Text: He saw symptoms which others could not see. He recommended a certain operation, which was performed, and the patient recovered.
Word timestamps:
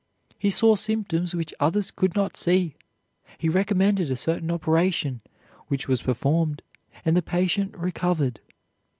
He 0.39 0.49
saw 0.49 0.73
symptoms 0.75 1.35
which 1.35 1.53
others 1.59 1.91
could 1.91 2.15
not 2.15 2.35
see. 2.35 2.75
He 3.37 3.49
recommended 3.49 4.09
a 4.09 4.15
certain 4.15 4.49
operation, 4.49 5.21
which 5.67 5.87
was 5.87 6.01
performed, 6.01 6.63
and 7.05 7.15
the 7.15 7.21
patient 7.21 7.77
recovered. 7.77 8.39